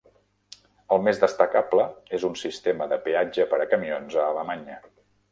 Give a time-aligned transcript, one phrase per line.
[0.93, 1.83] El més destacable
[2.17, 4.79] és un sistema de peatge per a camions a Alemanya.